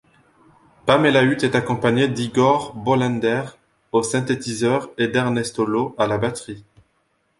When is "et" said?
4.97-5.07